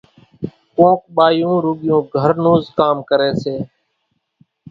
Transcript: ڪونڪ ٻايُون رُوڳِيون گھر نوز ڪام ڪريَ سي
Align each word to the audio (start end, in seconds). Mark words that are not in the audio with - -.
ڪونڪ 0.75 0.99
ٻايُون 1.15 1.55
رُوڳِيون 1.63 2.01
گھر 2.15 2.31
نوز 2.43 2.63
ڪام 2.77 2.97
ڪريَ 3.09 3.31
سي 3.43 3.55